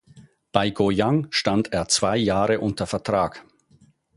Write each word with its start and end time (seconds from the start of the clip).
Bei 0.51 0.71
Goyang 0.71 1.27
stand 1.29 1.73
er 1.73 1.87
zwei 1.87 2.17
Jahre 2.17 2.59
unter 2.59 2.87
Vertrag. 2.87 3.45